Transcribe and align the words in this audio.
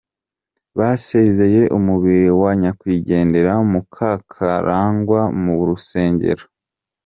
Basezeye 0.77 1.61
umubiri 1.77 2.29
wa 2.41 2.51
nyakwigendera 2.61 3.53
Mukakarangwa 3.71 5.21
mu 5.41 5.53
rusengero. 5.67 6.43